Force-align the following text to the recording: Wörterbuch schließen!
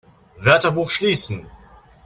Wörterbuch 0.43 0.89
schließen! 0.89 1.45